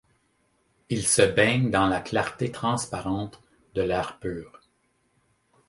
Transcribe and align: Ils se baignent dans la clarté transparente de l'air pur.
Ils 0.89 1.05
se 1.05 1.21
baignent 1.21 1.69
dans 1.69 1.85
la 1.85 2.01
clarté 2.01 2.51
transparente 2.51 3.39
de 3.75 3.83
l'air 3.83 4.17
pur. 4.19 4.59